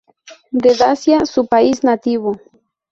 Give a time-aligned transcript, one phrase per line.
[0.49, 2.35] De Dacia, su país nativo.